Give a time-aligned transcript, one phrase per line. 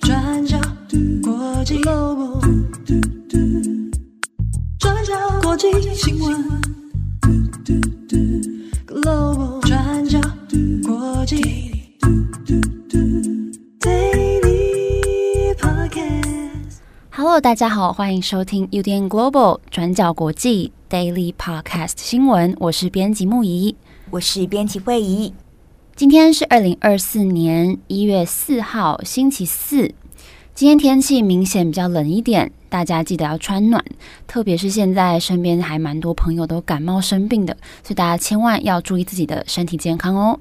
[0.00, 0.58] 转角
[1.22, 2.40] 国际 Global，
[4.78, 5.12] 转角
[5.42, 6.44] 国际新闻
[8.86, 10.18] Global，转角
[10.86, 11.36] 国际
[13.80, 16.78] Daily Podcast。
[17.10, 23.76] Hello，大家好，欢迎收听 UDN Global 转角国际 Daily Podcast 新闻，我是编辑木仪，
[24.08, 25.34] 我是编辑慧仪。
[25.98, 29.92] 今天是二零二四年一月四号，星期四。
[30.54, 33.84] 今天天气明显比较冷一点，大家记得要穿暖。
[34.28, 40.38] 特别是现在身边还蛮多朋友都感冒生病的，所以大家千万要注意自己的身体健康哦。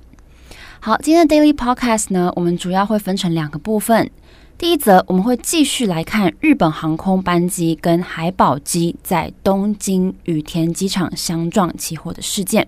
[0.80, 4.12] 好，今天的 Daily Podcast 呢，我们主要会分成两个部分。
[4.60, 12.68] 第一则我们会继续来看日本航空班机跟海保机在东京羽田机场相撞起火的事件。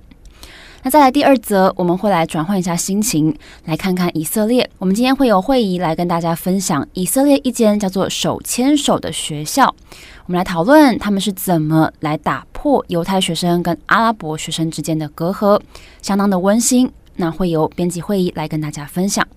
[0.81, 4.69] 那再来第二则，我们会来转换一下心情，来看看以色列。
[4.77, 9.75] 我们今天会有会议来跟大家分享以色列一间叫做“手牵手”的学校。
[10.25, 15.59] 我们来讨论他们是怎么来打破犹太学生跟阿拉伯学生之间的隔阂，
[16.01, 16.89] 相当的温馨。
[17.17, 19.27] 那会由编辑会议来跟大家分享。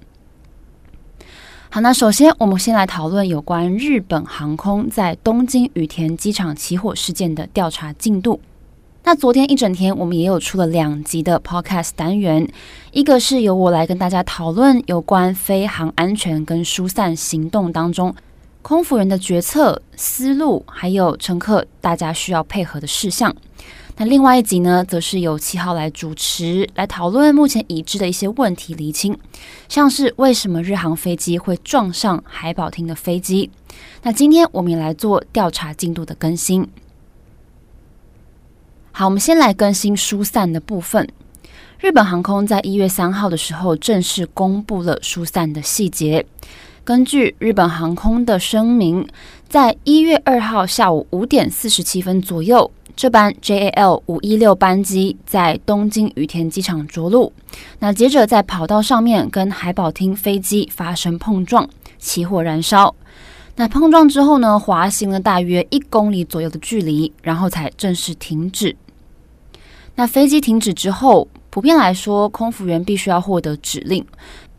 [1.70, 8.41] 好，那首先我们先来讨论有关日本航空在东京羽田机场起火事件的调查进度。
[9.05, 12.48] 那昨天一整天，我们也有出了两集的 Podcast 单元，
[12.92, 18.14] 一个是由我来跟大家讨论有关飞航安全跟疏散行动当中
[18.62, 23.34] 空服员的决策思路，还有乘客大家需要配合的事项。
[23.97, 29.19] 那另外一集呢，则是由七号来主持，来讨论目前已知的一些问题厘清，
[29.69, 33.50] 像是为什么日航飞机会撞上海保厅的飞机。
[34.05, 36.69] 那今天我们也来做调查进度的更新。
[39.03, 41.08] 好，我们先来更新疏散的部分。
[41.81, 46.25] 日本航空在一月三号的时候正式公布了疏散的细节。
[46.84, 49.05] 根据日本航空的声明，
[49.48, 57.33] 在一月二号下午五点四十七分左右，这班 JAL 五一六班机在东京羽田机场着陆。
[57.80, 61.68] 那接着在跑道上面跟海保厅飞机发生碰撞，
[61.98, 62.95] 起火燃烧。
[63.57, 68.77] 那碰撞之后呢，滑行了大约一公里左右的距离，然后才正式停止。
[69.95, 74.05] 那飞机停止之后，普遍来说，空服员必须要获得指令，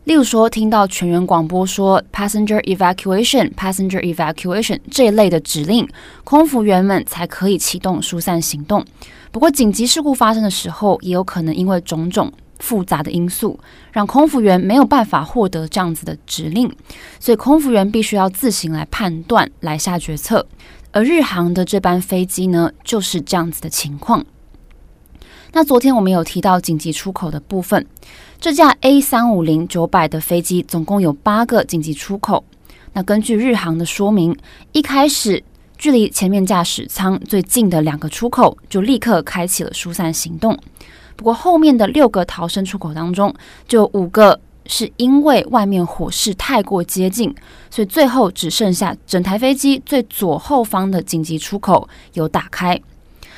[0.04, 5.88] 例如说听到全员广播说 “passenger evacuation, passenger evacuation” 这一类的指令，
[6.22, 8.84] 空服员们才可以启动疏散行动。
[9.32, 13.58] 不过，紧急事故发生的时候，也有可能因为种种复杂的因素，
[13.90, 16.70] 让空服员没有办法获得这样子的指令，
[17.18, 20.46] 所以空服员必须要自行来判断、来下决策。
[20.92, 24.24] 而日航的这班飞机呢，就是这样子的情况。
[25.56, 27.86] 那昨天我们有提到紧急出口的部分，
[28.40, 32.42] 这架 A 三五零九百的飞机总共有八个紧急出口。
[32.92, 34.36] 那根据日航的说明，
[34.72, 35.40] 一开始
[35.78, 40.58] 距离前面驾驶舱最近的两个出口就立刻开启了疏散行动。
[41.14, 43.32] 不过后面的六个逃生出口当中，
[43.68, 47.32] 就五个是因为外面火势太过接近，
[47.70, 52.76] 所以最后只剩下整台飞机最左后方的紧急出口有打开。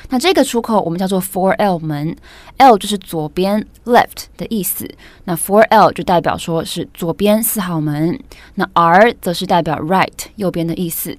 [0.09, 2.15] 那这个出口我们叫做 four L 门
[2.57, 4.89] ，L 就是左边 left 的意思，
[5.25, 8.17] 那 four L 就代表说是左边四号门，
[8.55, 11.15] 那 R 则是代表 right 右边的意思。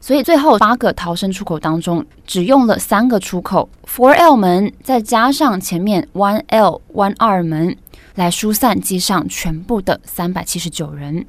[0.00, 7.76] 所以最后八个逃生出口当中，只用了三个出口 four L 门，再加上前面 one L、one R 门
[8.16, 11.26] 来疏散机上全部的三百七十九人。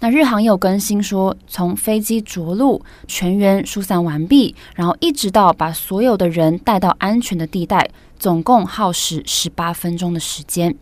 [0.00, 10.76] 那日航有更新说，从飞机着陆、全员疏散完毕，然后一直到把所有的人带到安全的地带，总共耗时十八分钟的时间。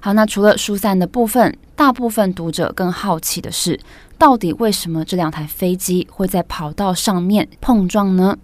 [0.00, 3.80] 好，那除了疏散的部分，大部分读者更好奇的是，
[4.18, 8.36] 到底为什么这两台飞机会在跑道上面碰撞呢？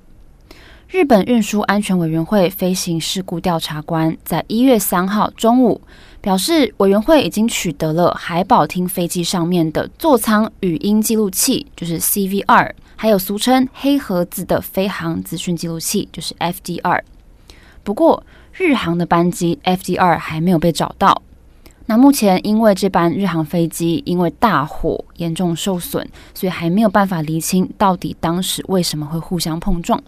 [0.89, 5.83] 日本运输安全委员会飞行事故调查官在一月三号中午
[6.21, 17.03] 表示，委员会已经取得了海保厅飞机上面的座舱语音记录器，就是 CVR，还有俗称黑盒子的飞航资讯记录器，就是 FDR。
[17.83, 18.23] 不过，
[18.53, 21.23] 日航的班机 FDR 还没有被找到。
[21.87, 30.01] 那目前因为这班日航飞机因为大火严重受损，所以还没有办法厘清到底当时为什么会互相碰撞。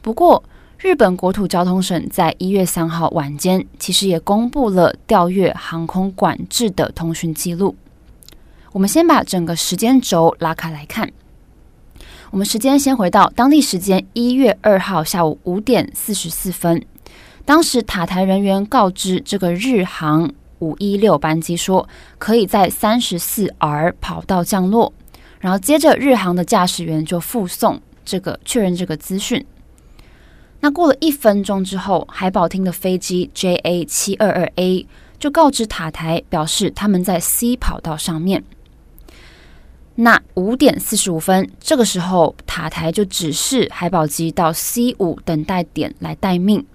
[0.00, 0.42] 不过，
[0.84, 7.74] 日本国土交通省在一月三号晚间，其实也公布了调阅航空管制的通讯记录。
[8.70, 11.10] 我们先把整个时间轴拉开来看。
[12.30, 16.84] 我们时间先回到当地时间一月二号下午五点四十四分，
[17.46, 21.88] 当时塔台人员告知这个日航五一六班机说
[22.18, 24.92] 可以在三十四 R 跑道降落，
[25.40, 29.42] 然后接着日航的驾驶员就附送这个确认这个资讯。
[30.60, 34.86] 那过了一分钟之后，海保厅的飞机 JA 七二二 A
[35.18, 38.42] 就告知塔台，表示他们在 C 跑道上面。
[39.96, 46.66] 那五点四十五分，这个时候塔台就指示海保机到 C 五等待点来待命，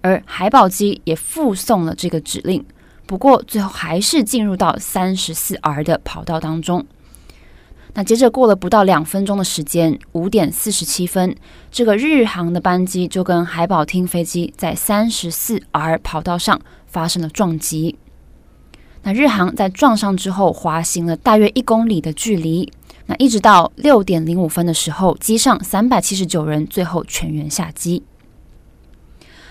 [0.00, 2.64] 而海保机也附送了这个指令。
[3.04, 6.86] 不过最后还是进入到三十四 R 的跑道当中。
[7.94, 11.36] 那接着过了不到两分钟的时间，五点四十七分，
[11.70, 17.98] 这个日航的班机就跟海保厅飞机在三十四 R 跑道上发生了撞击。
[19.02, 22.72] 那日航在撞上之后，滑行了大约一公里的距离。
[23.04, 28.02] 那一直到六点零五分的时候，机上三百七十九人最后全员下机。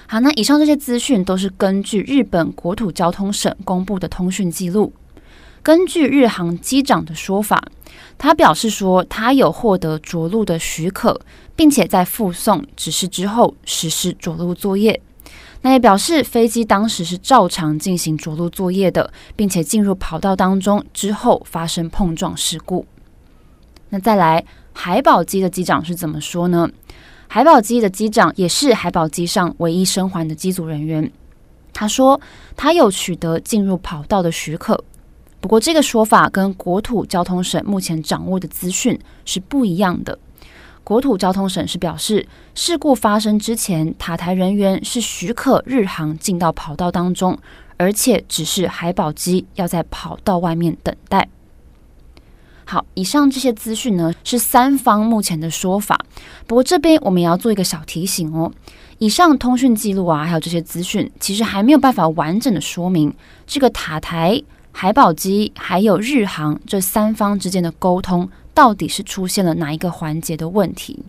[0.07, 4.91] 好，那以上这些资讯都是根据日本国土交通省公布的通讯记录。
[5.63, 7.63] 根据日航机长的说法，
[8.17, 11.21] 他表示说他有获得着陆的许可，
[11.55, 14.99] 并且在附送指示之后实施着陆作业。
[15.61, 22.83] 那也表示飞机当时是照常进行着陆作业的，并且进入跑道当中之后发生碰撞事故。
[23.89, 24.43] 那再来，
[24.73, 26.67] 海宝机的机长是怎么说呢？
[27.27, 31.11] 海宝机的机长也是海宝机上唯一生还的机组人员，
[31.71, 32.19] 他说
[32.57, 34.83] 他有取得进入跑道的许可。
[35.41, 40.17] 不过，这个说法跟国土交通省目前掌握的资讯是不一样的。
[40.83, 47.38] 国土交通省是表示，事故发生之前，塔台人员是许可日航进到跑道当中，
[47.77, 51.27] 而且只是海保机要在跑道外面等待。
[52.63, 55.99] 好，以上这些资讯呢，是三方目前的说法。
[56.45, 58.51] 不过这边我们也要做一个小提醒哦，
[58.99, 63.13] 以上通讯记录啊，还有这些资讯，其实还没有办法完整的说明
[63.47, 64.41] 这个塔台。
[64.71, 71.03] 海保机还有日航这三方之间的沟通，到底是出现了哪一个环节的问题？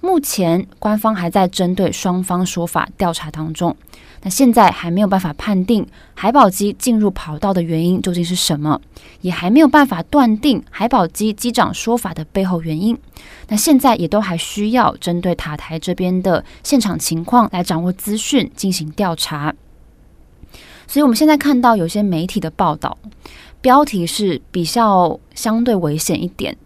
[0.00, 3.76] 目前官方还在针对双方说法调查当中。
[4.22, 8.80] 那现在还没有办法判定海保机进入跑道的原因究竟是什么，
[9.20, 12.96] 也还没有办法断定海保机机长说法的背后原因。
[13.48, 19.54] 那现在也都还需要针对塔台这边的现场情况来掌握资讯进行调查。
[20.86, 22.96] 所以，我们现在看到有些媒体的报道，
[23.60, 26.56] 标题是比较相对危险一点。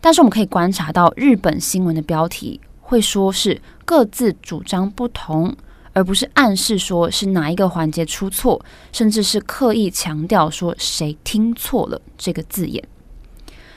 [0.00, 5.54] 但是，我们可以观察到，日本新闻的标题会说是各自主张不同，
[5.92, 8.60] 而不是暗示说是哪一个环节出错，
[8.92, 12.82] 甚至是刻意强调说谁听错了这个字眼。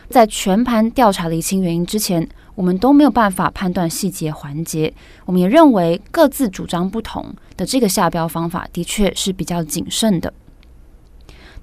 [0.10, 4.94] 在全盘调查厘清原因之前，我们都没有办法判断细节环节。
[5.26, 10.34] 我们也认为各自主张不同的这个下标方法的确是比较谨慎的。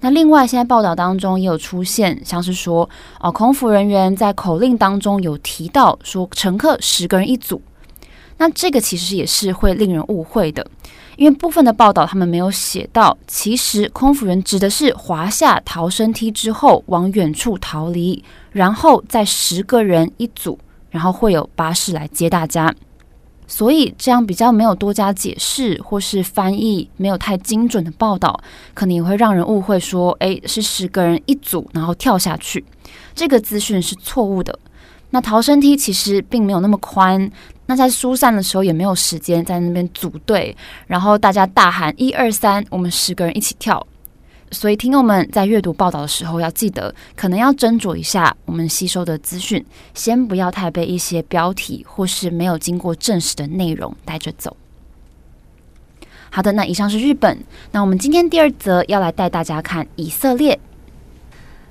[0.01, 2.89] 那另外，现在报道当中也有出现，像是说
[3.21, 7.61] 哦，空服人员在口令当中有提到说乘客十个人一组。
[8.39, 10.67] 那这个其实也是会令人误会的，
[11.17, 20.59] 因为部分的报道他们没有写到，其实空服员指的是滑下逃生梯之后往远处逃离，然后再十个人一组，
[20.91, 22.75] 然后会有巴士来接大家。
[23.47, 28.41] 所以这样比较没有多加解释或是翻译没有太精准的报道，
[28.75, 32.65] 可能也会让人误会说，诶，是十个人一组，然后跳下去。
[33.13, 34.57] 这个资讯是错误的。
[35.11, 37.29] 那逃生梯其实并没有那么宽。
[37.67, 40.57] 那在疏散的时候也没有时间在那边组队，
[40.87, 43.85] 然后大家大喊一二三，我们十个人一起跳。
[44.53, 49.65] 所以听友们在阅读报道的时候要记得，可能要斟酌一下我们吸收的资讯，
[49.95, 54.57] 先不要太被一些标题或是没有经过证实的内容带着走。
[56.31, 57.39] 好的，那以上是日本，
[57.73, 60.59] 那我们今天第二则要来带大家看以色列。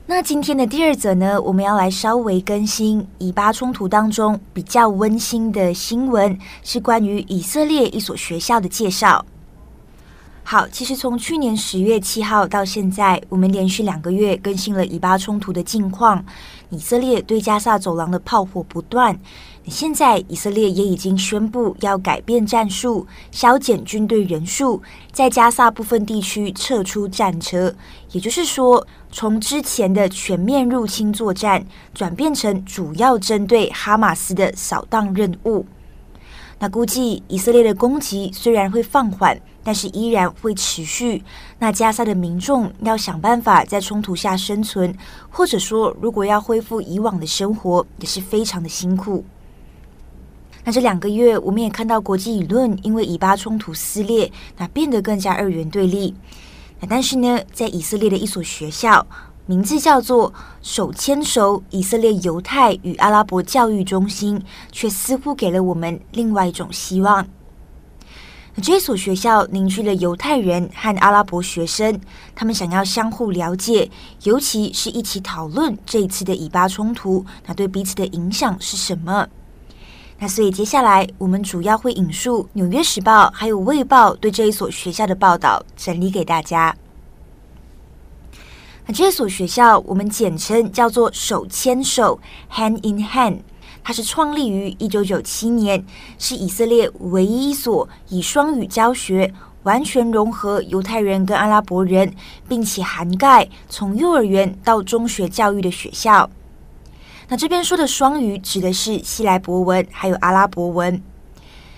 [0.05, 9.25] 那今天的第二则呢，我们要来稍微更新以巴冲突当中比较温馨的新闻，是关于以色列一所学校的介绍。
[10.51, 16.25] 好，其实从去年十月七号到现在，我们连续两个月更新了以巴冲突的近况。
[16.71, 19.15] 以色列对加萨走廊的炮火不断。
[19.67, 27.71] 现在以色列也已经宣布要改变战术，削减军队人数，在加萨部分地区撤出战车。
[28.11, 31.63] 也就是说，从之前的全面入侵作战，
[31.93, 35.67] 转变成主要针对哈马斯的扫荡任务。
[36.59, 41.23] 那估计以色列的攻击虽然会放缓，但是依然会持续。
[41.57, 44.93] 那加沙的民众要想办法在冲突下生存，
[45.29, 49.23] 或者说如果要恢复以往的生活，也是非常的辛苦。
[50.65, 56.13] 那这两个月，我们也看到国际舆论因为以巴冲突撕裂，那变得更加二元对立。
[56.81, 59.07] 那但是呢，在以色列的一所学校，
[59.49, 64.39] 名字叫做“手牵手以色列犹太与阿拉伯教育中心”，
[64.71, 67.25] 却似乎给了我们另外一种希望。
[68.61, 71.99] 这所学校凝聚了犹太人和阿拉伯学生，
[72.35, 73.89] 他们想要相互了解，
[74.21, 79.27] 尤其是一起讨论这一次的以巴冲突，那对彼此的影响是什么？
[80.19, 86.75] 那所以接下来我们主要会引述《纽约时报》还有《卫报》对这一所学校的报道，整理给大家。
[88.91, 92.19] 这所学校我们简称叫做“手牵手
[92.51, 93.41] ”（Hand in Hand），
[93.83, 95.85] 它是创立于一九九七年，
[96.17, 99.31] 是以色列唯一一所以双语教学、
[99.63, 102.11] 完全融合犹太人跟阿拉伯人，
[102.47, 106.27] 并且涵盖从幼儿园到中学教育的学校。
[107.27, 110.99] 那这边说的双语指的是希莱伯文还有阿拉伯文，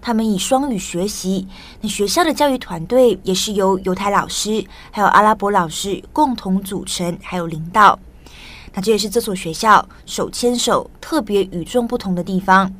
[0.01, 1.47] 他们以双语学习。
[1.81, 7.99] 那学校的教育团队也是由犹太老师还有阿拉伯老师共同组成，还有领导。
[8.73, 12.73] 那这也是这所学校手牵手特别与众不同的地方。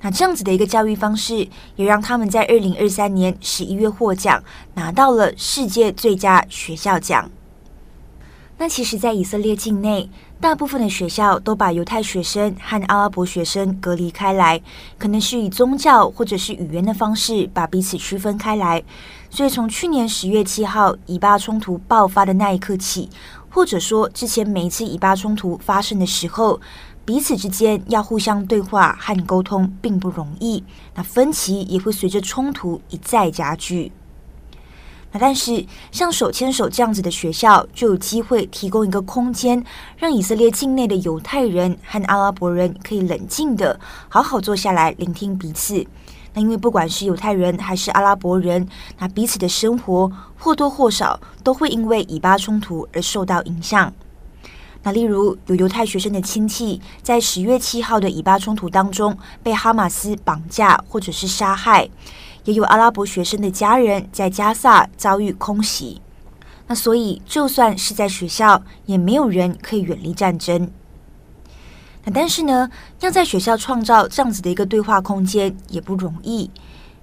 [0.00, 4.42] 那这样子的一个教育方式，也让他们在二零二三年十一月获奖，
[4.74, 7.30] 拿到了世界最佳学校奖。
[8.58, 10.08] 那其实，在以色列境内，
[10.42, 14.60] 大部分的学校都把犹太学生和阿拉伯学生隔离开来，
[14.98, 18.82] 可能是以宗教或者是语言的方式把彼此区分开来。
[19.30, 23.08] 所以，从去年十月七号以巴冲突爆发的那一刻起，
[23.50, 26.60] 或者说之前每一次以巴冲突发生的时候，
[27.04, 30.64] 彼此之间要互相对话和沟通并不容易，
[30.96, 33.92] 那分歧也会随着冲突一再加剧。
[35.14, 39.62] 那但是，像手牵手这样子的学校，就有机会提供一个空间，
[39.96, 43.78] 让以色列境内的犹太人和阿拉伯人可以冷静的
[44.08, 45.86] 好好坐下来聆听彼此。
[46.32, 48.66] 那因为不管是犹太人还是阿拉伯人，
[48.98, 53.92] 那彼此的生活或多或少都会因为以巴冲突而受到影响。
[54.82, 61.86] 那例如，有犹太学生的亲戚在十月七号的以巴冲突当中被哈马斯绑架或者是杀害。
[62.44, 66.00] 也有阿拉伯学生的家人在加萨遭遇空袭，
[66.66, 70.70] 那所以就算是在学校，也没有人可以远离战争。
[72.04, 72.68] 那但是呢，
[73.00, 76.50] 要在学校创造这样子的一个对话空间也不容易。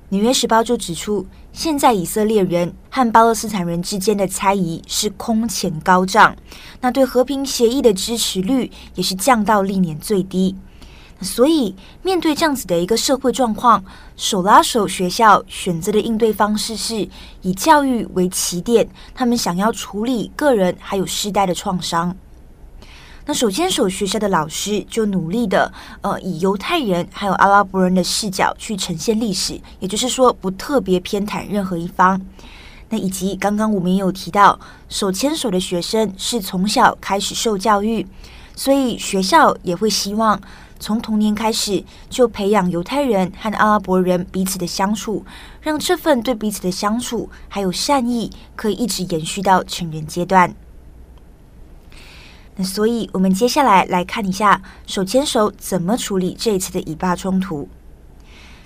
[0.10, 6.36] 纽约时报就指出，现在以色列人和巴勒斯坦人之间的猜疑是空前高涨，
[6.82, 10.56] 那对和平协议的支持率也是降到历年最低。
[11.22, 13.84] 所以，面对这样子的一个社会状况，
[14.16, 17.10] 手拉手学校选择的应对方式是
[17.42, 22.16] 以教育为起点，他们想要处理个人还有世代的创伤。
[23.26, 25.72] 那手牵手学校的老师就努力的，
[26.02, 32.20] 呃，以犹太人还有阿拉伯人的视角去呈现历史，也就是说，不特别偏袒任何一方。
[32.88, 34.58] 那以及刚刚我们也有提到，
[34.88, 38.08] 手牵手的学生是从小开始受教育，
[38.56, 40.42] 所以学校也会希望。
[40.80, 45.26] 从童年开始就培养犹太人和阿拉伯人彼此的相处，
[45.62, 50.56] 让这份对彼此的相处还有善意可以一直延续到成人阶段。
[52.56, 57.68] 那所以，我们接下来来看一下手牵手怎么处理这一次的以巴冲突。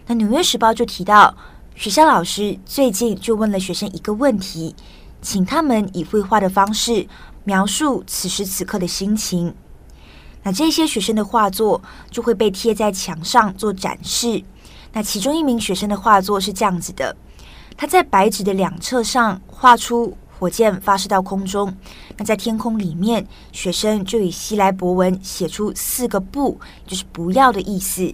[0.05, 1.35] 那《纽约时报》就提到，
[1.75, 4.75] 学校老师最近就问了学生一个问题，
[5.21, 7.07] 请他们以绘画的方式
[7.43, 9.53] 描述此时此刻的心情。
[10.43, 11.81] 那这些学生的画作
[12.11, 14.43] 就会被贴在墙上做展示。
[14.91, 17.15] 那其中一名学生的画作是这样子的：
[17.75, 21.75] 他在白纸的两侧上画出火箭发射到空中。
[22.17, 28.13] 那在天空里面，学生就以希莱伯文写出四个“不”，就是不要的意思。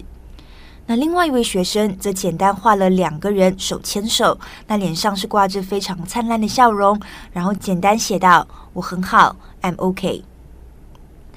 [0.86, 6.98] 那另外一位学生则简单画了两个人手牵手，那脸上是挂着非常灿烂的笑容，
[7.32, 10.24] 然后简单写道：“我很好，I'm OK。”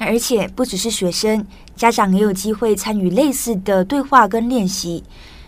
[0.05, 1.45] 而且不只是学生，
[1.75, 5.03] 家长也有机会参与类似的对话跟练习。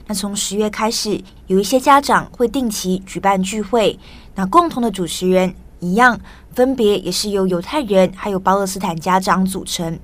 [0.08, 3.98] 那从十月开始，有一些家长会定期举办聚会，
[4.36, 6.20] 那共同的主持人一样，
[6.54, 10.00] 分别也是由犹太人还有巴勒斯坦家长组成。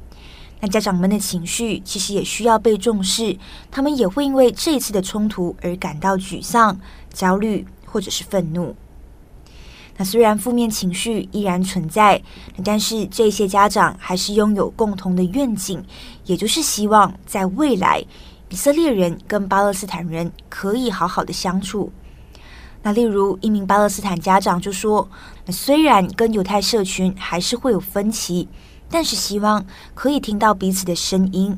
[0.60, 3.38] 那家长们的情绪其实也需要被重视，
[3.72, 6.80] 他们也会因为这一次的冲突而感到沮丧、
[7.14, 8.76] 焦虑或者是愤怒。
[10.02, 12.20] 那虽然负面情绪依然存在，
[12.66, 15.80] 但是这些家长还是拥有共同的愿景，
[16.26, 18.04] 也就是希望在未来，
[18.50, 21.92] 以色列人跟巴勒斯坦人可以好好的相处。
[22.82, 25.08] 那例如一名巴勒斯坦家长就说
[25.50, 28.50] ：“虽然跟犹太社群还是会有分歧，
[28.90, 31.56] 但是希望可以听到彼此的声音。”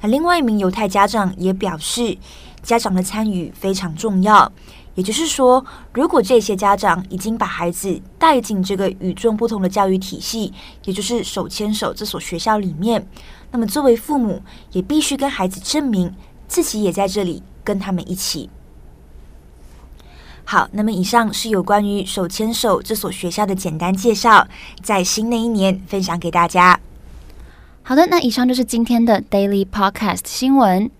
[0.00, 2.16] 那另外一名犹太家长也表示，
[2.62, 4.50] 家长的参与非常重要。
[5.00, 5.64] 也就是说，
[5.94, 10.52] 如果这些家长已经把孩子带进这个与众不同的教育体系，
[10.84, 13.08] 也就是手牵手这所学校里面，
[13.50, 14.42] 那么作为父母
[14.72, 16.14] 也必须跟孩子证明
[16.46, 18.50] 自己也在这里跟他们一起。
[20.44, 24.46] 好，那么以上是有关于手牵手这所学校的简单介绍，
[24.82, 26.78] 在新的一年分享给大家。
[27.82, 30.90] 好的，那以上就是今天的 Daily Podcast 新闻。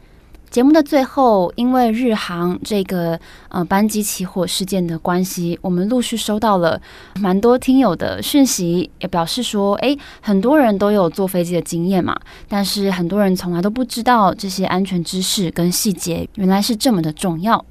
[0.51, 3.19] 节目的最后，因为日航这个
[3.51, 6.81] 呃班机起火事件的关系，我们陆续收到了
[7.21, 17.65] 蛮多听友的讯息，也表示说，诶，很多人都有坐飞机的经验嘛，但是很多人从来都不知道这些安全知识跟细节，原来是这么的重要。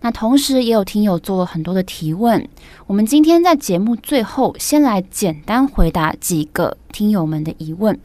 [0.00, 2.48] 那同时也有听友做了很多的提问，
[2.86, 7.98] 我们今天在节目最后先来简单回答几个听友们的疑问。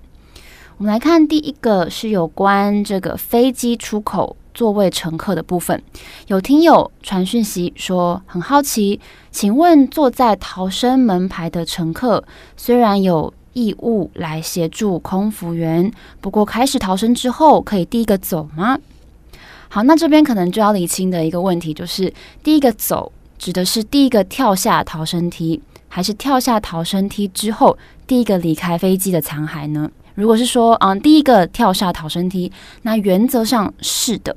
[0.78, 5.82] 我们来看第一个是有关这个飞机出口座位乘客的部分，
[6.28, 9.00] 有听友传讯息说很好奇，
[9.32, 12.24] 请问坐在逃生门牌的乘客
[12.56, 15.92] 虽然有义务来协助空服员，
[16.22, 18.78] 不过开始逃生之后可以第一个走吗？
[19.70, 29.90] 好，那这边可能就要厘清的一个问题就是，第一个走指的是第一个跳下逃生梯，还是跳下逃生梯之后第一个离开飞机的残骸呢？
[30.18, 34.36] 如果是说，嗯，第一个跳下逃生梯，那原则上是的。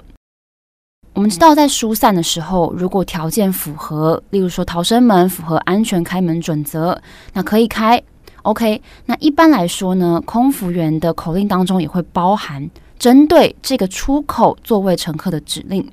[1.14, 7.00] 我们知道，在疏散的时候，如果条件符合，例如说逃生门符合安全开门准则，
[7.32, 8.02] 那可以开。
[8.42, 12.68] OK，那一般来说呢，空服员的口令当中也会包含。
[12.98, 15.90] 针对这个出口座位乘客的指令，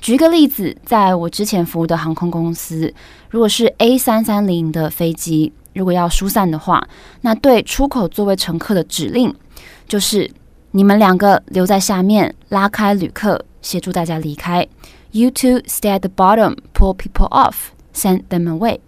[0.00, 2.94] 举一个例子，在我之前服务的航空公司，
[3.28, 6.86] 如果是 A 三三零的飞机，如果要疏散的话，
[7.20, 9.34] 那对出口座位乘客的指令
[9.86, 10.30] 就是：
[10.72, 14.66] 你们两个留在下面，拉开旅客，协助大家离开。
[15.12, 17.54] You two stay at the bottom, pull people off,
[17.94, 18.80] send them away。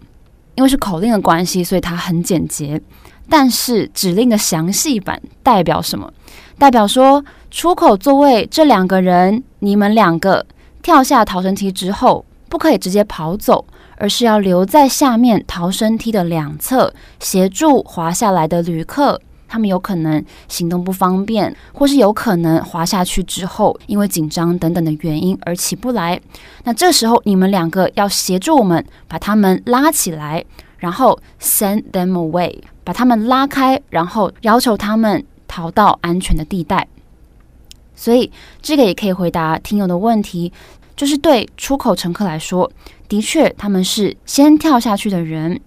[0.55, 2.81] 因为是口令的关系，所以它很简洁。
[3.29, 6.11] 但是指令的详细版代表什么？
[6.59, 10.45] 代表说，出口座位这两个人，你们两个
[10.83, 13.65] 跳下逃生梯之后，不可以直接跑走，
[14.01, 19.21] 而是要留在下面逃生梯的两侧，协助滑下来的旅客。
[19.47, 26.19] 他们有可能行动不方便，或是有可能滑下去之后，因为紧张等等的原因而起不来。
[26.63, 30.43] 那这时候，你们两个要协助我们把他们拉起来，
[30.79, 35.23] 然后 send them away，把他们拉开，然后要求他们。
[35.53, 36.87] 逃到安全的地带，
[37.93, 40.49] 所以这个也可以回答听友的问题，
[41.01, 42.71] 就是对出口乘客来说，
[43.09, 45.59] 的确他们是先跳下去的人，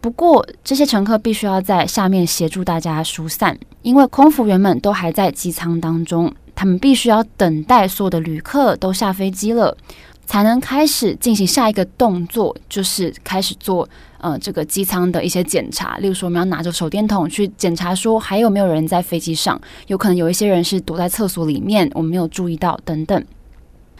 [0.00, 9.76] 不过这些乘客必须要在下面协助大家疏散，因为空服员们都还在机舱当中，他们必须要等待所有的旅客都下飞机了。
[10.24, 15.96] 才能开始进行下一个动作，就是开始做呃这个机舱的一些检查。
[15.98, 23.24] 例如说，我们要拿着手电筒去检查，说还有没有人在飞机上，有可能有一些人是躲在厕所里面，我们没有注意到等等。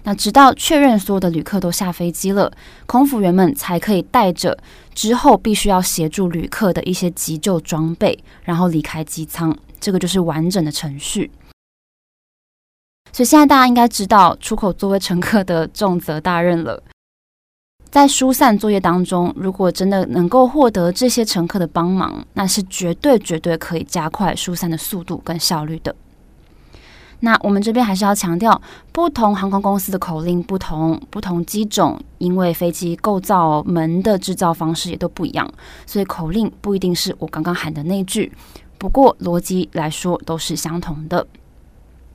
[0.07, 2.53] 那直到确认所有的旅客都下飞机了，
[2.87, 4.57] 空服员们才可以带着
[4.95, 9.55] 之后必须要协助旅客的一些急救装备，然后离开机舱。
[9.81, 11.33] 这个就是完整的程序。
[13.13, 16.81] 所以现在大家应该知道出口座位乘客的重责大任了。
[17.91, 25.97] 在疏散作业当中，如果真的能够获得这些乘客的帮忙，那是绝对绝对可以加快疏散的速度跟效率的。
[27.21, 28.61] 那我们这边还是要强调，
[28.93, 35.51] 不同航空公司的口令不同，不同机种因为飞机构造门的制造方式也都不一样，
[35.87, 38.31] 所以口令不一定是我刚刚喊的那句。
[38.79, 41.27] 不过逻辑来说都是相同的。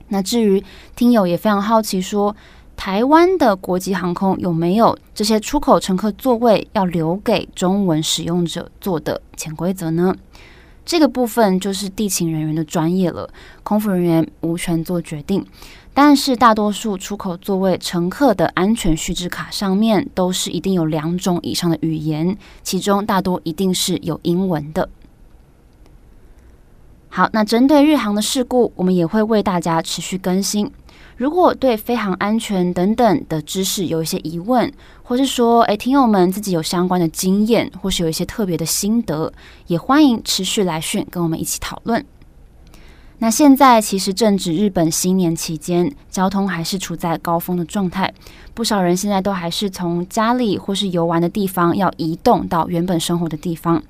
[0.08, 0.62] 那至于
[0.94, 2.34] 听友也非常好奇说，
[2.76, 10.14] 台湾的国际航空有没有这些出口乘客座位要留给中文使用者坐的潜规则呢？
[10.84, 13.28] 这个部分就是地勤人员的专业了，
[13.62, 15.46] 空服人员无权做决定。
[15.94, 24.88] 但是大多数出口座位乘客的安全须知卡上面都是一定有两种以上的语言，其中大多一定是有英文的。
[27.10, 30.72] 好，那针对日航的事故，我们也会为大家持续更新。
[31.22, 34.72] 如果对飞行安全等等的知识有一些疑问，
[35.04, 39.32] 或是说，诶，听友们自己有相关的经验，或是有一些特别的心得，
[39.68, 42.04] 也欢迎持续来讯跟我们一起讨论。
[43.18, 48.12] 那现在其实正值日本新年期间，交通还是处在高峰的状态，
[48.52, 53.80] 不少人现在都还是从家里或是游玩的地方要移动到原本生活的地方。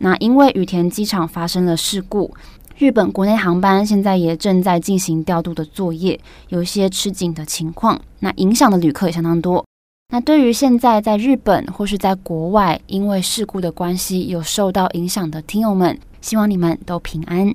[0.00, 2.32] 那因为羽田机场发生了事故，
[2.78, 9.64] 日本国内航班现在也正在进行调度的作业，有一些吃紧的情况，那影响的旅客也相当多。
[10.10, 17.52] 那对于现在在日本或是在国外因为事故的关系有受到影响的听友们，希望你们都平安，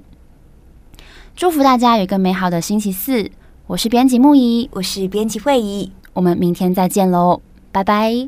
[1.38, 3.32] 祝福大家有一个美好的星期四。
[3.66, 7.40] 我是编辑木姨，我是编辑会议，我们明天再见喽，
[7.72, 8.28] 拜拜。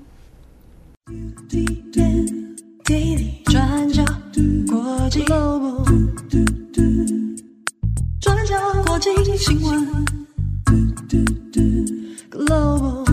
[8.98, 10.06] 早进新闻。
[12.32, 13.04] Global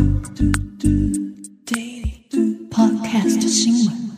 [1.66, 4.11] Daily Podcast 新闻。